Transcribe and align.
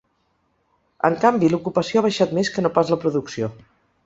En 1.09 1.17
canvi, 1.25 1.49
l’ocupació 1.51 2.01
ha 2.01 2.05
baixat 2.07 2.35
més 2.39 2.53
que 2.57 2.65
no 2.67 2.73
pas 2.79 2.95
la 2.97 3.01
producció. 3.05 3.53